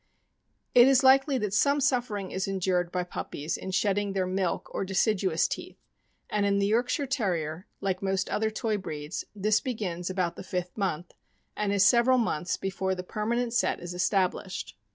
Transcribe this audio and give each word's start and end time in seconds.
It 0.73 0.87
is 0.87 1.03
likely 1.03 1.37
that 1.37 1.53
some 1.53 1.79
suffering 1.79 2.31
is 2.31 2.47
endured 2.47 2.91
by 2.91 3.03
puppies 3.03 3.55
in 3.55 3.69
shedding 3.69 4.13
their 4.13 4.25
milk, 4.25 4.67
or 4.73 4.83
deciduous 4.83 5.47
teeth; 5.47 5.77
and 6.27 6.43
in 6.43 6.57
the 6.57 6.65
York 6.65 6.89
shire 6.89 7.05
Terrier, 7.05 7.67
like 7.81 8.01
most 8.01 8.27
other 8.27 8.49
toy 8.49 8.77
breeds, 8.77 9.25
this 9.35 9.61
begins 9.61 10.09
about 10.09 10.37
the 10.37 10.43
fifth 10.43 10.75
month, 10.75 11.13
and 11.55 11.71
it 11.71 11.75
is 11.75 11.85
several 11.85 12.17
months 12.17 12.57
before 12.57 12.95
the 12.95 13.03
per 13.03 13.27
manent 13.27 13.53
set 13.53 13.79
is 13.79 13.93
established. 13.93 14.75